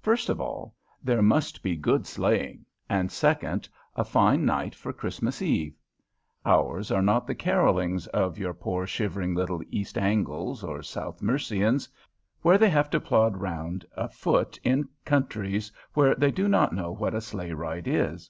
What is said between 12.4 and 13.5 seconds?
where they have to plod